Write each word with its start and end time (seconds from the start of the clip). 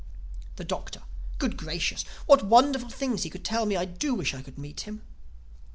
The 0.55 0.63
Doctor: 0.63 1.03
"Good 1.37 1.55
Gracious, 1.57 2.01
what 2.25 2.41
wonderful 2.43 2.89
things 2.89 3.21
he 3.21 3.29
could 3.29 3.45
tell 3.45 3.67
me! 3.67 3.75
I 3.77 3.85
do 3.85 4.15
wish 4.15 4.33
I 4.33 4.41
could 4.41 4.57
meet 4.57 4.79
him." 4.79 5.03